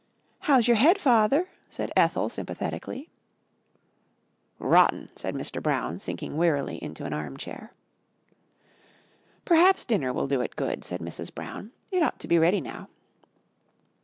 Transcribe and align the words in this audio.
"How's 0.49 0.67
your 0.67 0.77
head, 0.77 0.97
father?" 0.97 1.47
said 1.69 1.91
Ethel 1.95 2.27
sympathetically. 2.27 3.11
"Rotten!" 4.57 5.09
said 5.15 5.35
Mr. 5.35 5.61
Brown, 5.61 5.99
sinking 5.99 6.37
wearily 6.37 6.77
into 6.83 7.05
an 7.05 7.13
arm 7.13 7.37
chair. 7.37 7.71
"Perhaps 9.45 9.85
dinner 9.85 10.11
will 10.11 10.25
do 10.25 10.41
it 10.41 10.55
good," 10.55 10.83
said 10.83 11.01
Mrs. 11.01 11.31
Brown, 11.31 11.71
"it 11.91 12.01
ought 12.01 12.17
to 12.17 12.27
be 12.27 12.39
ready 12.39 12.61
now." 12.61 12.89